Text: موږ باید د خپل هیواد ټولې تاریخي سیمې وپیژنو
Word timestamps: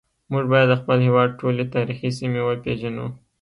موږ 0.31 0.45
باید 0.51 0.67
د 0.71 0.79
خپل 0.81 0.97
هیواد 1.07 1.29
ټولې 1.39 1.63
تاریخي 1.75 2.09
سیمې 2.19 2.41
وپیژنو 2.43 3.05